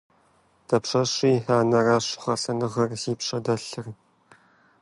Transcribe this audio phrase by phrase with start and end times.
[0.67, 3.87] Дапщэщи анэращ гъэсэныгъэр зи пщэ дэлъыр.